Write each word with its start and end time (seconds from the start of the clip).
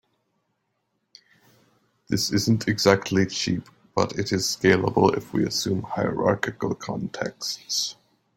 This 2.07 2.31
isn't 2.33 2.67
exactly 2.67 3.27
cheap, 3.27 3.69
but 3.93 4.17
it 4.17 4.31
is 4.31 4.47
scalable 4.47 5.15
if 5.15 5.31
we 5.31 5.45
assume 5.45 5.83
hierarchical 5.83 6.73
contexts. 6.73 7.97